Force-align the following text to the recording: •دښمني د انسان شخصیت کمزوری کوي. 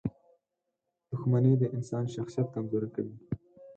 •دښمني 1.09 1.53
د 1.59 1.63
انسان 1.75 2.05
شخصیت 2.15 2.47
کمزوری 2.55 2.89
کوي. 2.95 3.15